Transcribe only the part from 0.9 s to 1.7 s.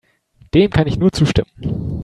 nur zustimmen.